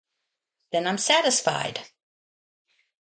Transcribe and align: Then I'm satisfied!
Then 0.71 0.87
I'm 0.87 0.97
satisfied! 0.97 1.79